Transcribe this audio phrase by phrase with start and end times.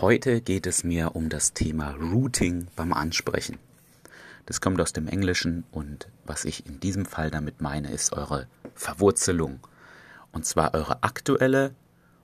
[0.00, 3.58] Heute geht es mir um das Thema Routing beim Ansprechen.
[4.46, 8.46] Das kommt aus dem Englischen und was ich in diesem Fall damit meine, ist eure
[8.74, 9.60] Verwurzelung.
[10.32, 11.74] Und zwar eure aktuelle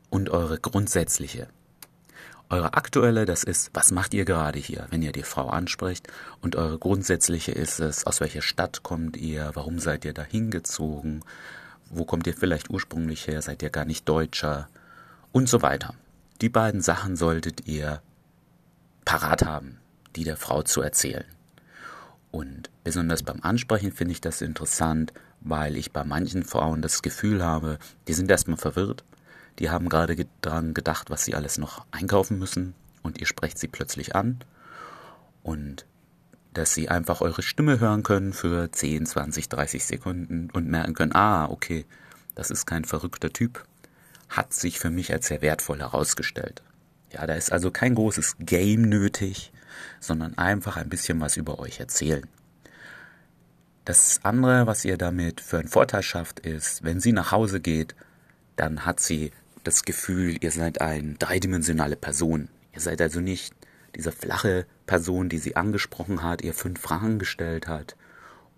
[0.09, 1.49] und eure grundsätzliche.
[2.49, 6.09] Eure aktuelle, das ist, was macht ihr gerade hier, wenn ihr die Frau ansprecht?
[6.41, 11.23] Und eure grundsätzliche ist es, aus welcher Stadt kommt ihr, warum seid ihr da hingezogen,
[11.91, 14.71] wo kommt ihr vielleicht ursprünglich her, seid ihr gar nicht Deutscher
[15.31, 15.95] und so weiter.
[16.43, 18.03] Die beiden Sachen solltet ihr
[19.05, 19.79] parat haben,
[20.17, 21.25] die der Frau zu erzählen.
[22.31, 27.43] Und besonders beim Ansprechen finde ich das interessant, weil ich bei manchen Frauen das Gefühl
[27.43, 29.05] habe, die sind erstmal verwirrt,
[29.59, 32.75] die haben gerade daran gedacht, was sie alles noch einkaufen müssen.
[33.03, 34.41] Und ihr sprecht sie plötzlich an.
[35.43, 35.87] Und
[36.53, 41.15] dass sie einfach eure Stimme hören können für 10, 20, 30 Sekunden und merken können,
[41.15, 41.87] ah, okay,
[42.35, 43.65] das ist kein verrückter Typ,
[44.29, 46.63] hat sich für mich als sehr wertvoll herausgestellt.
[47.13, 49.53] Ja, da ist also kein großes Game nötig,
[50.01, 52.27] sondern einfach ein bisschen was über euch erzählen.
[53.85, 57.95] Das andere, was ihr damit für einen Vorteil schafft, ist, wenn sie nach Hause geht,
[58.57, 59.31] dann hat sie
[59.63, 62.49] das Gefühl, ihr seid eine dreidimensionale Person.
[62.75, 63.55] Ihr seid also nicht
[63.95, 67.97] diese flache Person, die sie angesprochen hat, ihr fünf Fragen gestellt hat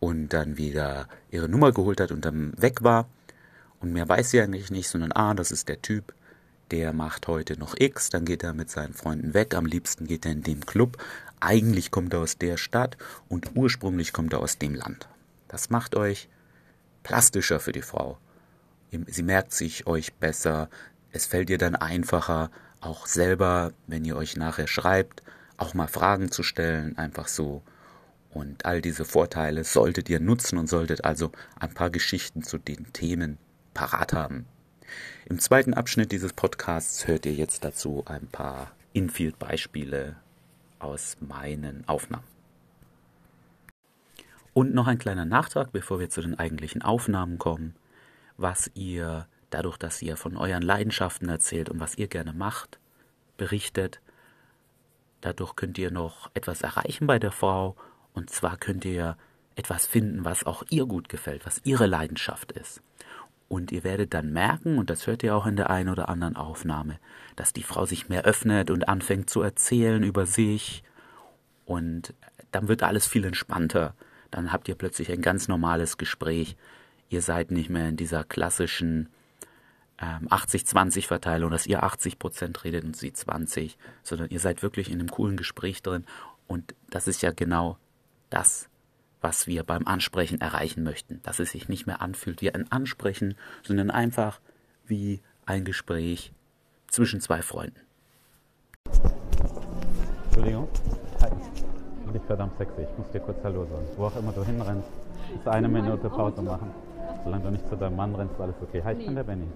[0.01, 3.09] und dann wieder ihre Nummer geholt hat und dann weg war.
[3.81, 6.15] Und mehr weiß sie eigentlich nicht, sondern ah, das ist der Typ,
[6.71, 10.27] der macht heute noch X, dann geht er mit seinen Freunden weg, am liebsten geht
[10.27, 10.99] er in den Club.
[11.41, 12.97] Eigentlich kommt er aus der Stadt
[13.29, 15.09] und ursprünglich kommt er aus dem Land.
[15.47, 16.29] Das macht euch
[17.05, 18.19] plastischer für die Frau.
[19.07, 20.69] Sie merkt sich euch besser,
[21.13, 25.23] es fällt ihr dann einfacher, auch selber, wenn ihr euch nachher schreibt,
[25.57, 27.63] auch mal Fragen zu stellen, einfach so.
[28.31, 32.93] Und all diese Vorteile solltet ihr nutzen und solltet also ein paar Geschichten zu den
[32.93, 33.39] Themen
[33.79, 34.45] parat haben.
[35.27, 40.17] Im zweiten Abschnitt dieses Podcasts hört ihr jetzt dazu ein paar Infield-Beispiele
[40.81, 42.25] aus meinen Aufnahmen.
[44.53, 47.77] Und noch ein kleiner Nachtrag, bevor wir zu den eigentlichen Aufnahmen kommen,
[48.37, 52.81] was ihr dadurch, dass ihr von euren Leidenschaften erzählt und was ihr gerne macht,
[53.37, 54.01] berichtet.
[55.21, 57.77] Dadurch könnt ihr noch etwas erreichen bei der Frau
[58.13, 59.17] und zwar könnt ihr
[59.55, 62.83] etwas finden, was auch ihr gut gefällt, was ihre Leidenschaft ist.
[63.49, 66.37] Und ihr werdet dann merken, und das hört ihr auch in der einen oder anderen
[66.37, 66.99] Aufnahme,
[67.35, 70.83] dass die Frau sich mehr öffnet und anfängt zu erzählen über sich.
[71.65, 72.15] Und
[72.53, 73.95] dann wird alles viel entspannter.
[74.31, 76.57] Dann habt ihr plötzlich ein ganz normales Gespräch.
[77.09, 79.09] Ihr seid nicht mehr in dieser klassischen
[79.99, 85.01] ähm, 80-20-Verteilung, dass ihr 80 Prozent redet und sie 20, sondern ihr seid wirklich in
[85.01, 86.05] einem coolen Gespräch drin.
[86.47, 87.79] Und das ist ja genau
[88.29, 88.69] das,
[89.21, 91.21] was wir beim Ansprechen erreichen möchten.
[91.23, 94.41] Dass es sich nicht mehr anfühlt wie ein Ansprechen, sondern einfach
[94.87, 96.33] wie ein Gespräch
[96.89, 97.81] zwischen zwei Freunden.
[100.25, 100.69] Entschuldigung.
[101.21, 101.31] Hi.
[102.07, 102.83] Ich bin verdammt sexy.
[102.83, 103.87] Ich muss dir kurz Hallo sagen.
[103.97, 104.89] Wo auch immer du hinrennst,
[105.35, 106.71] ist eine Minute Pause machen.
[107.25, 108.83] Solange du nicht zu deinem Mann rennst, ist alles okay.
[108.85, 109.47] Hi, ich bin der Benny.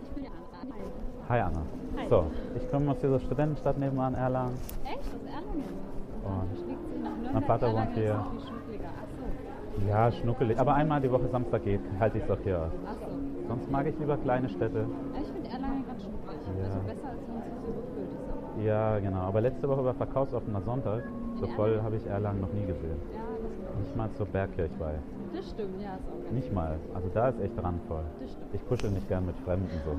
[1.29, 1.63] Hi Anna.
[1.97, 2.09] Hi.
[2.11, 4.59] So, ich komme aus dieser Studentenstadt nebenan, Erlangen.
[4.85, 4.99] Echt?
[4.99, 5.93] Aus Erlangen?
[6.25, 8.25] Und mein Vater wohnt hier.
[9.89, 10.59] Ja, schnuckelig.
[10.59, 12.73] Aber einmal die Woche Samstag geht, halte ich es auch hier aus.
[12.87, 13.49] Ach so.
[13.49, 14.87] Sonst mag ich lieber kleine Städte.
[15.21, 16.41] Ich finde Erlangen ganz schnuckelig.
[16.59, 16.65] Ja.
[16.65, 18.09] Also besser als sonst so gefüllt
[18.59, 18.65] ist.
[18.65, 19.21] Ja, genau.
[19.21, 21.03] Aber letzte Woche war verkaufsoffener Sonntag.
[21.41, 23.01] So In voll habe ich Erlangen noch nie gesehen.
[23.13, 24.95] Ja, das, Nicht mal zur Bergkirchweih.
[25.35, 25.81] das stimmt.
[25.83, 26.79] Ja, ist auch ganz Nicht mal.
[26.95, 28.05] Also da ist echt randvoll.
[28.21, 28.55] Das stimmt.
[28.55, 29.93] Ich kuschel nicht gern mit Fremden so.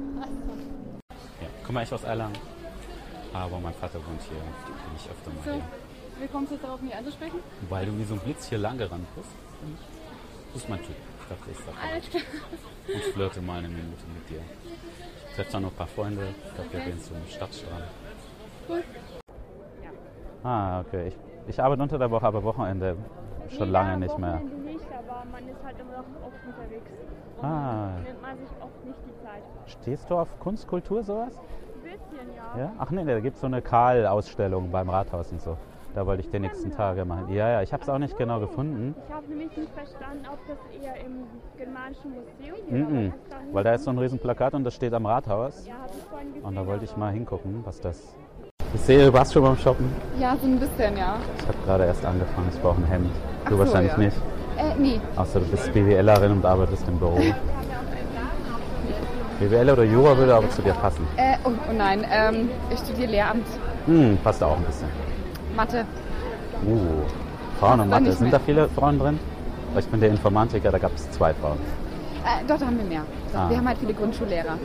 [1.42, 2.38] Ja, komme echt aus Erlangen.
[3.34, 4.38] Aber mein Vater wohnt hier.
[4.38, 5.62] Bin ich öfter mal So, hier.
[6.20, 7.40] Wie kommst du jetzt darauf, mich anzusprechen?
[7.70, 9.30] Weil du wie so ein Blitz hier lang gerannt bist.
[10.54, 10.96] Das ist mein Typ.
[11.22, 12.24] Ich dachte, ich sag Alles klar.
[12.94, 14.42] und flirte mal eine Minute mit dir.
[15.30, 16.28] Ich treffe da noch ein paar Freunde.
[16.46, 16.90] Ich glaube, wir Okay.
[16.92, 17.84] gehen zum Stadtstrand.
[18.70, 18.84] Cool.
[20.44, 21.08] Ah, okay.
[21.08, 22.98] Ich, ich arbeite unter der Woche, aber Wochenende
[23.50, 24.34] schon Nee, lange ja, nicht mehr.
[24.36, 26.90] Wochenende nicht, aber man ist halt immer noch oft unterwegs.
[27.38, 27.92] Und Ah.
[28.04, 29.44] nimmt man sich oft nicht die Zeit.
[29.82, 31.34] Stehst du auf Kunst, Kultur, sowas?
[31.38, 32.60] Ein bisschen, ja.
[32.60, 32.74] Ja?
[32.78, 35.58] Ach nee, da gibt es so eine Karl-Ausstellung beim Rathaus und so.
[35.96, 37.30] Da wollte ich die nächsten Tage machen.
[37.30, 38.96] Ja, ja, ich habe es auch nicht genau gefunden.
[39.08, 41.24] Ich habe nämlich nicht verstanden, ob das eher im
[41.56, 42.76] Germanischen Museum Mm.
[42.76, 43.12] -mm.
[43.52, 45.66] Weil da ist so ein riesen Plakat und das steht am Rathaus.
[45.68, 46.46] Ja, habe ich vorhin gesehen.
[46.46, 48.02] Und da wollte ich mal hingucken, was das.
[48.74, 49.92] Ich sehe, du warst schon beim Shoppen.
[50.20, 51.18] Ja, so ein bisschen, ja.
[51.38, 53.12] Ich habe gerade erst angefangen, ich brauche ein Hemd.
[53.46, 53.98] Du so, wahrscheinlich ja.
[54.00, 54.18] nicht.
[54.58, 55.02] Äh, nee.
[55.16, 57.20] Außer du bist BWLerin und arbeitest im Büro.
[59.40, 61.06] BWL oder Jura würde aber zu dir passen.
[61.18, 63.48] Äh, oh, oh nein, ähm, ich studiere Lehramt.
[63.86, 64.88] Hm, passt auch ein bisschen.
[65.56, 65.86] Mathe.
[66.66, 67.04] Uh,
[67.60, 68.12] Frauen und Mathe.
[68.12, 69.20] Sind da viele Frauen drin?
[69.78, 71.58] Ich bin der Informatiker, da gab es zwei Frauen.
[72.24, 73.04] Äh, da haben wir mehr.
[73.34, 73.50] Ah.
[73.50, 74.58] Wir haben halt viele Grundschullehrer.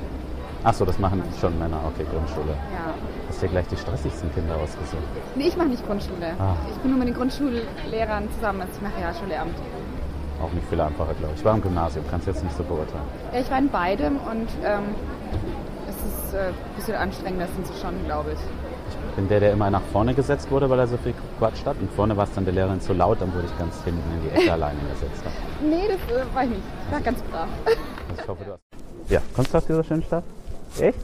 [0.65, 1.81] Achso, das machen schon Männer.
[1.87, 2.51] Okay, Grundschule.
[2.51, 2.93] Ja.
[3.29, 5.03] Hast dir gleich die stressigsten Kinder ausgesucht.
[5.35, 6.35] Nee, ich mache nicht Grundschule.
[6.39, 6.55] Ah.
[6.71, 8.63] Ich bin nur mit den Grundschullehrern zusammen.
[8.63, 9.55] Also ich mache Realschullehramt.
[10.43, 11.41] Auch nicht viel einfacher, glaube ich.
[11.41, 13.03] Ich war im Gymnasium, kannst jetzt nicht so beurteilen.
[13.33, 14.95] Ja, ich war in beidem und ähm,
[15.89, 18.68] es ist äh, ein bisschen anstrengender sind sie schon, glaube ich.
[19.19, 21.77] Bin der, der immer nach vorne gesetzt wurde, weil er so viel Quatsch hat.
[21.81, 24.31] Und vorne war es dann der Lehrerin zu laut, dann wurde ich ganz hinten in
[24.31, 25.25] die Ecke alleine gesetzt.
[25.61, 26.63] Nee, das äh, war ich nicht.
[26.87, 27.49] Ich war ganz brav.
[27.67, 29.11] Also ich hoffe, du hast...
[29.11, 30.23] Ja, kommst du aus dieser schönen Stadt?
[30.79, 31.01] Echt?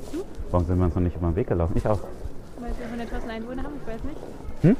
[0.52, 1.72] Warum sind wir uns noch nicht über den Weg gelaufen?
[1.74, 1.98] Ich auch.
[2.60, 4.16] Weil wir 100.000 Einwohner haben, ich weiß nicht.
[4.62, 4.76] Hm?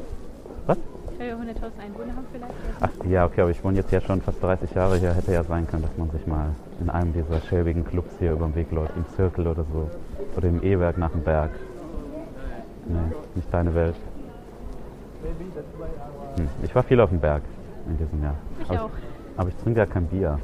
[0.67, 0.79] Was?
[1.19, 1.45] Weil wir 100.000
[1.85, 2.55] Einwohner haben vielleicht.
[2.81, 5.13] Ach ja, okay, aber ich wohne jetzt ja schon fast 30 Jahre hier.
[5.13, 6.51] Hätte ja sein können, dass man sich mal
[6.81, 9.91] in einem dieser schäbigen Clubs hier über den Weg läuft, im Zirkel oder so.
[10.37, 11.51] Oder im E-Werk nach dem Berg.
[12.87, 12.99] Nee,
[13.35, 13.95] nicht deine Welt.
[16.37, 16.49] Hm.
[16.63, 17.43] Ich war viel auf dem Berg
[17.89, 18.35] in diesem Jahr.
[18.63, 18.91] Ich aber, auch.
[19.37, 20.39] aber ich trinke ja kein Bier.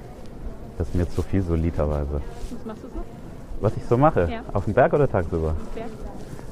[0.79, 2.21] Das ist mir zu viel so literweise.
[2.51, 3.01] Was machst du so?
[3.61, 4.29] Was ich so mache?
[4.31, 4.41] Ja.
[4.55, 5.55] Auf dem Berg oder tagsüber?
[5.75, 5.85] Wer?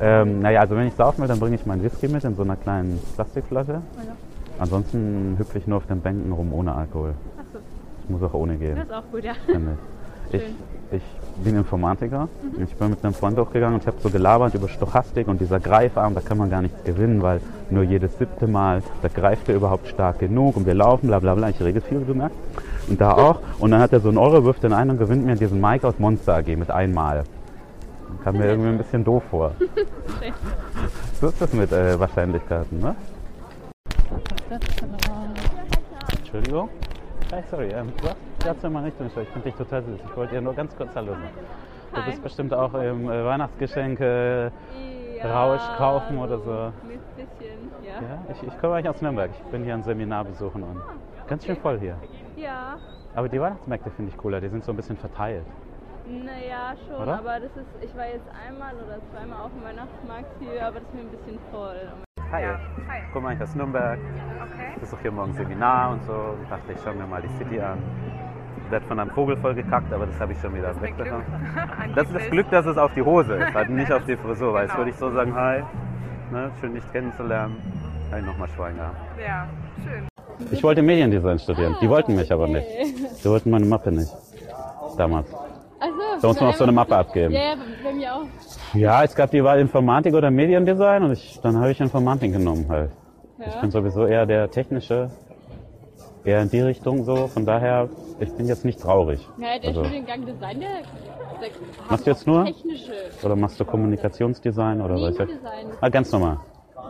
[0.01, 2.43] Ähm, naja, also wenn ich saufen will, dann bringe ich meinen Whisky mit in so
[2.43, 3.73] einer kleinen Plastikflasche.
[3.73, 3.81] Ja.
[4.59, 7.15] Ansonsten hüpfe ich nur auf den Bänken rum ohne Alkohol.
[7.39, 7.59] Achso,
[8.05, 8.77] Ich muss auch ohne gehen.
[8.77, 9.33] das ist auch gut, ja.
[9.47, 9.79] finde ich.
[10.31, 10.43] Ich,
[10.93, 11.03] ich
[11.45, 12.29] bin Informatiker.
[12.63, 15.61] Ich bin mit einem Freund hochgegangen und ich habe so gelabert über Stochastik und dieser
[15.61, 17.41] Greifarm, da kann man gar nichts gewinnen, weil
[17.71, 21.35] nur jedes siebte Mal, da greift er überhaupt stark genug und wir laufen, bla bla
[21.35, 21.49] bla.
[21.49, 22.39] Ich rede viel, wie du merkst.
[22.89, 23.41] Und da auch.
[23.59, 25.87] Und dann hat er so einen Euro, wirft den ein und gewinnt mir diesen Mike
[25.87, 27.25] aus Monster AG mit einmal.
[28.25, 29.53] Kam mir irgendwie ein bisschen doof vor.
[31.21, 32.95] so ist das mit äh, Wahrscheinlichkeiten, ne?
[36.19, 36.69] Entschuldigung.
[37.31, 38.17] Hey, sorry, ähm, was?
[38.49, 40.01] Kannst du mal Richtung Ich finde dich total süß.
[40.03, 41.29] Ich wollte dir nur ganz kurz Hallo sagen.
[41.95, 44.51] Du bist bestimmt auch im äh, Weihnachtsgeschenke
[45.23, 46.51] Rausch kaufen oder so.
[46.51, 46.73] Ein
[47.15, 47.93] bisschen, ja.
[48.01, 49.31] Ja, ich, ich komme eigentlich aus Nürnberg.
[49.39, 50.81] Ich bin hier ein Seminar besuchen und
[51.29, 51.97] ganz schön voll hier.
[52.37, 52.79] Ja,
[53.15, 54.41] Aber die Weihnachtsmärkte finde ich cooler.
[54.41, 55.45] Die sind so ein bisschen verteilt.
[56.07, 57.19] naja, schon, Oder?
[57.19, 60.89] aber das ist, ich war jetzt einmal oder zweimal auf dem Weihnachtsmarkt hier, aber das
[60.89, 61.93] ist mir ein bisschen voll.
[62.33, 62.45] Hi.
[62.45, 63.03] Hi.
[63.13, 63.99] Guck mal, ich aus Nürnberg.
[63.99, 64.73] Okay.
[64.75, 66.35] Ich besuche hier morgen Seminar und so.
[66.43, 67.79] Ich dachte, ich schaue mir mal die City an.
[68.69, 71.25] Ich werde von einem Vogel vollgekackt, aber das habe ich schon wieder wegbekommen.
[71.95, 74.53] Das ist das Glück, dass es auf die Hose ist, halt nicht auf die Frisur.
[74.53, 75.63] Weil jetzt würde ich so sagen, hi,
[76.31, 77.57] ne, schön dich kennenzulernen.
[78.15, 78.97] Ich nochmal Schwein gehabt.
[79.27, 79.47] Ja,
[79.83, 80.07] schön.
[80.51, 81.77] Ich wollte Mediendesign studieren.
[81.81, 82.67] Die wollten mich aber nicht.
[83.25, 84.13] Die wollten meine Mappe nicht.
[84.99, 85.27] Damals.
[85.81, 87.33] Also, Da muss man auch so eine Mappe abgeben.
[87.33, 88.21] Ja, bei mir auch.
[88.75, 92.67] Ja, es gab die Wahl Informatik oder Mediendesign und ich, dann habe ich Informatik genommen
[92.69, 92.91] halt.
[93.39, 93.61] Ich Ja.
[93.63, 95.11] bin sowieso eher der technische,
[96.25, 97.27] eher in die Richtung so.
[97.29, 97.89] Von daher,
[98.21, 99.27] ich bin jetzt nicht traurig.
[99.39, 100.69] Ja, der Also- Studiengang Design, der,
[101.41, 101.51] der
[101.91, 102.45] Machst du jetzt nur?
[102.45, 102.93] technische.
[103.25, 105.17] Oder machst du Kommunikationsdesign oder Nee, was?
[105.17, 105.67] Design.
[105.81, 106.39] Ah, ganz normal.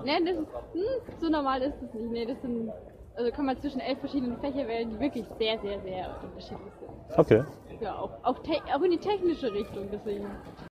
[0.04, 2.10] Nee, das ist, hm, so normal ist es nicht.
[2.10, 2.70] Nee, das sind,
[3.16, 7.18] also kann man zwischen elf verschiedenen Fächer wählen, die wirklich sehr, sehr, sehr unterschiedlich sind.
[7.18, 7.42] Okay.
[7.80, 10.26] Ja, auch, auch, auch in die technische Richtung, deswegen.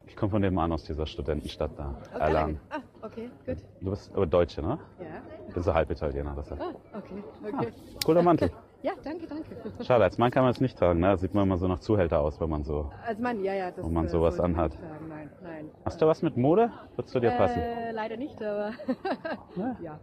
[0.07, 2.59] Ich komme von nebenan aus dieser Studentenstadt da, Erlangen.
[2.69, 3.57] Ah, okay, gut.
[3.81, 4.79] Du bist aber Deutsche, ne?
[4.99, 5.05] Ja.
[5.47, 6.33] Ich bin so halb Italiener.
[6.35, 6.61] Das heißt.
[6.61, 7.71] Ah, okay, okay.
[8.05, 8.51] Cooler Mantel.
[8.83, 9.55] Ja, danke, danke.
[9.83, 11.01] Schade, als Mann kann man es nicht tragen.
[11.01, 11.09] Ne?
[11.09, 12.89] Da sieht man immer so nach Zuhälter aus, wenn man so...
[13.05, 13.69] Als Mann, ja, ja.
[13.69, 14.75] Das, Wo man äh, sowas man anhat.
[15.07, 15.69] Nein, nein.
[15.85, 16.71] Hast du was mit Mode?
[16.95, 17.59] Wird zu dir passen?
[17.59, 18.71] Äh, leider nicht, aber
[19.55, 19.75] Ja.
[19.83, 19.99] ja.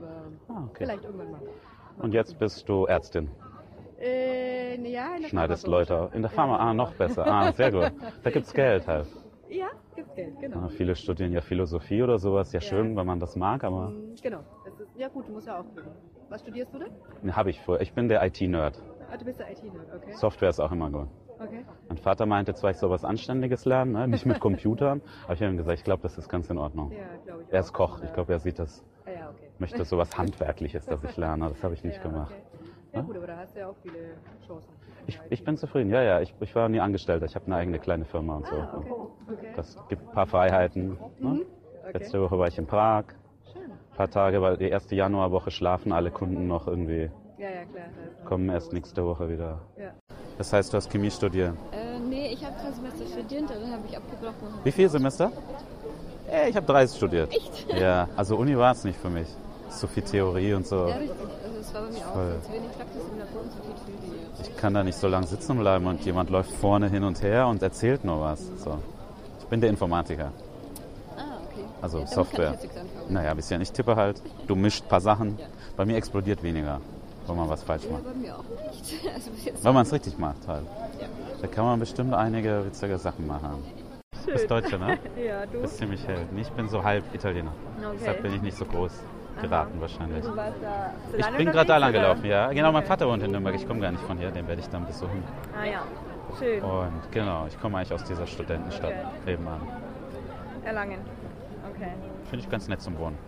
[0.00, 0.84] Ähm, Ah, okay.
[0.84, 1.40] Vielleicht irgendwann mal.
[1.98, 3.28] Und jetzt bist du Ärztin.
[4.00, 5.66] Äh, ja, Schneidest.
[5.66, 6.58] Leute in der Pharma.
[6.58, 7.26] Ah, noch besser.
[7.26, 7.90] Ah, sehr gut.
[8.22, 9.08] Da gibt's Geld halt.
[10.20, 10.58] Ja, Geld, genau.
[10.60, 12.52] Ah, viele studieren ja Philosophie oder sowas.
[12.52, 14.40] Ja, schön, wenn man das mag, aber Mm, Genau.
[14.66, 15.84] Ist, ja gut, du musst ja auch gehen.
[16.28, 16.88] Was studierst du denn?
[17.22, 17.80] ne, habe ich vor.
[17.80, 18.80] Ich bin der IT-Nerd.
[19.10, 20.12] Ah, du bist der IT-Nerd, okay.
[20.12, 21.08] Software ist auch immer gut.
[21.38, 21.64] Okay.
[21.88, 24.06] Mein Vater meinte zwar, ich soll was Anständiges lernen, ne?
[24.06, 26.92] nicht mit Computern, aber ich habe ihm gesagt, ich glaube, das ist ganz in Ordnung.
[26.92, 27.48] Ja, glaube ich.
[27.52, 27.64] Er auch.
[27.64, 28.02] ist Koch.
[28.02, 29.48] Ich glaube, er sieht das, Ah, ja, okay.
[29.58, 31.48] möchte sowas Handwerkliches, das ich lerne.
[31.48, 32.34] Das habe ich nicht ja, gemacht.
[32.36, 32.59] Okay.
[32.92, 33.98] Ja gut, aber da hast du ja auch viele
[34.46, 34.68] Chancen.
[35.06, 35.90] Ich, ich bin zufrieden.
[35.90, 36.20] Ja, ja.
[36.20, 37.24] Ich, ich war nie Angestellter.
[37.26, 38.56] Ich habe eine eigene kleine Firma und so.
[38.56, 38.90] Ah, okay.
[39.32, 39.52] okay.
[39.56, 40.98] Das gibt ein paar Freiheiten.
[41.18, 41.42] Ne?
[41.82, 41.92] okay.
[41.98, 43.04] Letzte Woche war ich in Prag.
[43.52, 43.62] Schön.
[43.62, 47.86] Ein paar Tage, weil die erste Januarwoche schlafen alle Kunden noch irgendwie, Ja, ja, klar.
[48.18, 49.60] noch kommen erst nächste Woche wieder.
[49.76, 49.90] Ja.
[50.38, 51.54] Das heißt, du hast Chemie studiert.
[51.72, 54.56] Äh, nee, ich habe drei Semester studiert, dann habe ich abgebrochen.
[54.56, 55.30] und Wie viele Semester?
[56.30, 57.30] Äh, ich habe 30 studiert.
[57.30, 57.72] Echt?
[57.72, 59.28] Ja, also Uni war es nicht für mich.
[59.70, 60.88] So viel Theorie und so.
[60.88, 61.10] Ja, richtig.
[61.44, 62.34] Also es war bei mir auch Voll.
[62.42, 64.20] so zu wenig Praxis im Labor und zu viel Theorie.
[64.42, 67.46] Ich kann da nicht so lange sitzen bleiben und jemand läuft vorne hin und her
[67.46, 68.40] und erzählt nur was.
[68.62, 68.78] So.
[69.40, 70.32] Ich bin der Informatiker.
[71.16, 71.64] Ah, okay.
[71.80, 72.58] Also ja, Software.
[73.08, 73.60] Naja, bisschen.
[73.60, 74.20] Ich tippe halt.
[74.46, 75.38] Du mischt ein paar Sachen.
[75.38, 75.46] Ja.
[75.76, 76.80] Bei mir explodiert weniger,
[77.26, 78.04] wenn man was falsch Ja, macht.
[78.04, 78.94] bei mir auch nicht.
[79.14, 79.30] Also.
[79.64, 80.64] Wenn man es richtig macht halt.
[81.00, 81.06] Ja.
[81.40, 83.62] Da kann man bestimmt einige witzige Sachen machen.
[84.26, 84.98] Du bist Deutsche, ne?
[85.16, 85.62] Ja, Du du?
[85.62, 86.26] bist ziemlich hell.
[86.36, 87.52] Ich bin so halb Italiener.
[87.98, 88.92] Deshalb bin ich nicht so groß
[89.40, 90.24] geraten wahrscheinlich.
[90.24, 92.52] Warst da Ich bin gerade da lang gelaufen, ja.
[92.52, 93.54] Genau, mein Vater wohnt in Nürnberg.
[93.54, 95.22] Ich komme gar nicht von hier, den werde ich dann besuchen.
[95.58, 95.82] Ah ja.
[96.38, 96.62] Schön.
[96.62, 99.06] Und genau, ich komme eigentlich aus dieser Studentenstadt Okay.
[99.26, 99.60] nebenan.
[100.64, 101.00] Erlangen.
[101.74, 101.92] Okay.
[102.24, 103.18] Finde ich ganz nett zum Wohnen.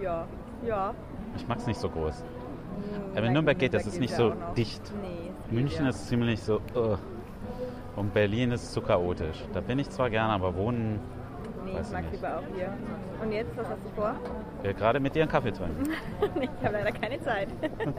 [0.00, 0.26] Ja.
[0.66, 0.94] Ja.
[1.36, 2.20] Ich mag es nicht so groß.
[2.20, 4.82] Hm, Aber in Nürnberg geht das, ist nicht so dicht.
[5.02, 5.30] Nee.
[5.50, 5.90] München ja.
[5.90, 6.60] ist ziemlich so.
[6.74, 6.96] Uh.
[7.96, 9.44] Und Berlin ist zu chaotisch.
[9.52, 11.00] Da bin ich zwar gerne, aber wohnen.
[11.68, 12.14] Nee, ich ich mag nicht.
[12.14, 12.72] lieber auch hier.
[13.22, 14.14] Und jetzt, was hast du vor?
[14.62, 15.90] Wir gerade mit dir einen Kaffee trinken.
[16.40, 17.48] ich habe leider keine Zeit.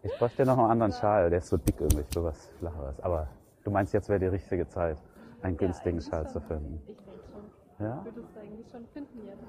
[0.00, 3.00] Ich bräuchte noch einen anderen Schal, der ist so dick irgendwie für was Flacheres.
[3.00, 3.26] Aber
[3.64, 4.96] du meinst, jetzt wäre die richtige Zeit,
[5.42, 6.80] einen günstigen Schal zu finden.
[6.86, 7.02] Ich denke
[7.76, 7.84] schon.
[7.84, 8.04] Ja?
[8.04, 9.42] Würdest du eigentlich schon finden jetzt.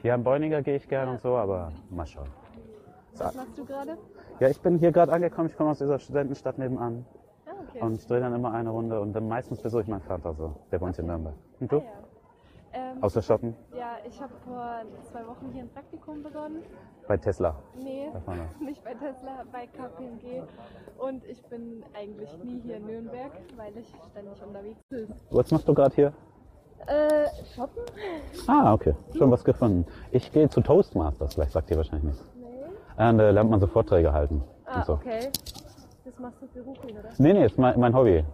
[0.00, 2.28] Hier am Bäuninger gehe ich gerne und so, aber mal schauen.
[3.16, 3.98] Was machst du gerade?
[4.38, 7.04] Ja, ich bin hier gerade angekommen, ich komme aus dieser Studentenstadt nebenan.
[7.44, 7.80] Ah, okay.
[7.80, 10.54] Und ich drehe dann immer eine Runde und dann meistens besuche ich meinen Vater so.
[10.70, 11.34] Der wohnt in Nürnberg.
[11.58, 11.78] Und du?
[11.78, 11.82] ja.
[12.72, 13.54] Ähm, Außer shoppen?
[13.76, 16.62] ja, ich habe vor zwei Wochen hier ein Praktikum begonnen.
[17.06, 17.56] Bei Tesla.
[17.76, 18.08] Nee,
[18.60, 20.42] nicht bei Tesla, bei KPMG.
[20.98, 25.08] Und ich bin eigentlich nie hier in Nürnberg, weil ich ständig unterwegs bin.
[25.30, 26.12] Was machst du gerade hier?
[26.86, 27.82] Äh, shoppen?
[28.46, 28.94] Ah, okay.
[29.16, 29.86] Schon was gefunden.
[30.10, 32.28] Ich gehe zu Toastmasters, vielleicht sagt ihr wahrscheinlich nichts.
[32.36, 33.04] Nee.
[33.10, 34.42] Und da lernt man so Vorträge halten.
[34.66, 34.94] Ah, so.
[34.94, 35.30] okay.
[36.04, 37.08] Das machst du beruflich, oder?
[37.18, 38.24] Nee, nee, ist mein, mein Hobby.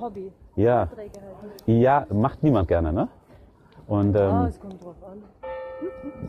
[0.00, 0.32] Hobby.
[0.56, 0.86] Ja.
[0.86, 1.80] Träge halten.
[1.80, 3.08] Ja, macht niemand gerne, ne?
[3.90, 5.22] Und Ah, ähm, es kommt drauf an.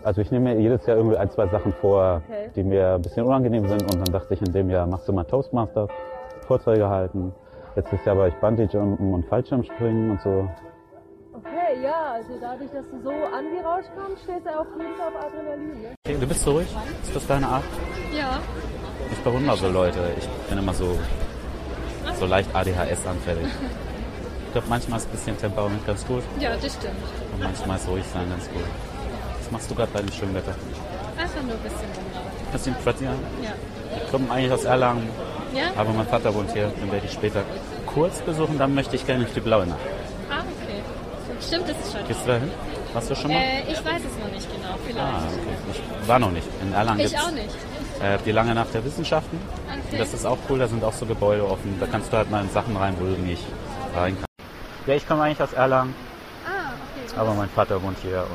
[0.04, 2.50] also ich nehme mir jedes Jahr irgendwie ein, zwei Sachen vor, Okay.
[2.56, 5.14] die mir ein bisschen unangenehm sind und dann dachte ich, in dem Jahr machst du
[5.14, 5.90] mal Toastmasters,
[6.48, 7.32] Vorträge halten.
[7.76, 10.50] Letztes Jahr war ich Bungee-Jumpen und Fallschirmspringen und so.
[11.34, 15.08] Okay, ja, also dadurch, dass du so an die rauskommst, stehst du auf jeden Fall
[15.10, 15.90] auf Adrenalin, ne?
[16.04, 16.76] Okay, du bist so ruhig?
[17.04, 17.64] Ist das deine Art?
[18.12, 18.40] Ja.
[19.12, 20.00] Ich bewundere so Leute.
[20.18, 20.98] Ich bin immer so,
[22.20, 23.46] so leicht ADHS-anfällig.
[24.52, 26.92] Ich glaube, manchmal ist ein bisschen Temperament ganz gut Ja, das stimmt.
[27.34, 28.64] und manchmal ist ruhig sein ganz gut.
[29.40, 30.54] Was machst du gerade bei dem schönen Wetter?
[31.18, 32.52] Einfach nur ein bisschen rumlaufen.
[32.52, 33.16] Bisschen spazieren?
[33.42, 33.52] Ja.
[34.04, 35.08] Ich komme eigentlich aus Erlangen,
[35.56, 35.72] Ja?
[35.78, 37.44] aber mein Vater wohnt hier, den werde ich später
[37.86, 39.80] kurz besuchen, dann möchte ich gerne auf die blaue Nacht.
[40.30, 40.82] Ah, okay.
[41.40, 42.08] Stimmt, das ist schon.
[42.10, 42.52] Gehst du da hin?
[42.92, 43.40] Warst du schon mal?
[43.40, 44.76] Äh, ich weiß es noch nicht genau.
[44.86, 45.00] Vielleicht.
[45.00, 45.80] Ah, okay.
[46.02, 46.48] Ich war noch nicht.
[46.62, 47.56] In Erlangen ich gibt's auch nicht.
[48.04, 49.40] Äh, die lange Nacht der Wissenschaften.
[49.70, 49.80] Okay.
[49.94, 51.78] Und das ist auch cool, da sind auch so Gebäude offen.
[51.80, 53.46] Da kannst du halt mal in Sachen rein, wo du nicht
[53.96, 54.26] rein kannst.
[54.88, 55.94] Ja, ich komme eigentlich aus Erlangen,
[56.46, 56.72] Ah,
[57.06, 57.20] okay.
[57.20, 58.32] aber mein Vater wohnt hier und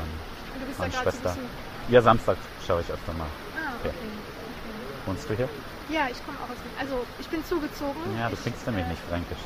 [0.54, 1.32] Und du bist meine da Schwester.
[1.34, 1.38] zu.
[1.92, 2.36] Ja, Samstag
[2.66, 3.26] schaue ich öfter mal.
[3.56, 3.90] Ah, Ja.
[3.90, 3.94] okay.
[5.06, 5.48] Wohnst du hier?
[5.88, 6.58] Ja, ich komme auch aus.
[6.80, 8.00] Also, ich bin zugezogen.
[8.18, 9.38] Ja, du klingst nämlich nicht fränkisch.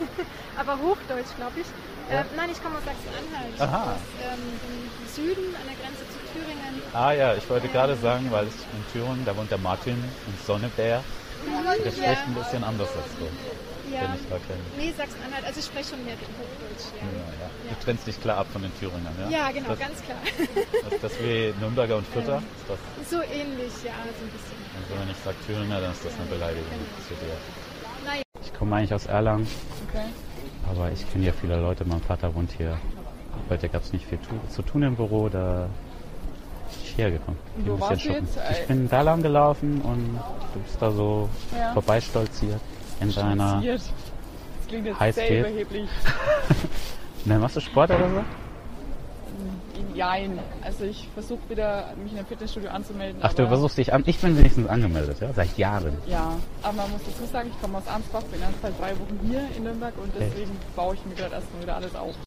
[0.60, 1.66] Aber Hochdeutsch, glaube ich.
[2.12, 3.60] Äh, nein, ich komme aus Sachsen-Anhalt.
[3.60, 3.92] Aha.
[3.92, 6.82] Aus ähm, dem Süden, an der Grenze zu Thüringen.
[6.92, 10.36] Ah ja, ich wollte gerade sagen, weil ich in Thüringen, da wohnt der Martin und
[10.46, 11.02] Sonnebär.
[11.84, 13.24] Der spricht ein bisschen anders als du,
[13.92, 14.06] Ja.
[14.06, 14.62] den ich da kenne.
[14.78, 15.44] Nee, Sachsen-Anhalt.
[15.44, 17.04] Also, ich spreche schon mehr Hochdeutsch, ja.
[17.04, 17.48] Ja, ja.
[17.70, 19.28] Du trennst dich klar ab von den Thüringern, ja?
[19.28, 20.18] Ja, genau, Das, ganz klar.
[20.90, 22.38] ist das wie Nürnberger und Fürther?
[22.38, 22.78] Ist das,
[23.10, 24.58] so ähnlich, ja, so ein bisschen.
[24.78, 27.36] also wenn ich sage Thüringer, dann ist das eine Beleidigung zu dir.
[28.06, 28.22] Naja.
[28.42, 29.46] Ich komme eigentlich aus Erlangen,
[29.88, 30.06] Okay.
[30.70, 31.84] aber ich kenne ja viele Leute.
[31.84, 32.78] Mein Vater wohnt hier.
[33.48, 35.68] Heute gab es nicht viel tu zu tun im Büro, da
[36.70, 37.38] bin ich hergekommen.
[37.64, 38.38] Wo warst du jetzt?
[38.52, 40.20] Ich bin da lang gelaufen und
[40.54, 41.28] du bist da so
[41.58, 41.72] Ja.
[41.72, 42.60] vorbeistolziert
[43.00, 43.62] in deiner...
[43.62, 43.90] Das
[44.68, 45.88] klingt jetzt Heiß sehr überheblich.
[47.24, 48.24] Ne, machst du Sport oder so?
[49.94, 50.38] Jein.
[50.62, 53.20] Also ich versuche wieder, mich in einem Fitnessstudio anzumelden.
[53.22, 54.02] Ach, du versuchst dich an.
[54.06, 55.96] Ich bin wenigstens angemeldet, ja, seit Jahren.
[56.06, 59.20] Ja, aber man muss dazu sagen, ich komme aus Ansbach, bin erst seit drei Wochen
[59.26, 62.14] hier in Nürnberg und deswegen baue ich mir gerade erstmal wieder alles auf.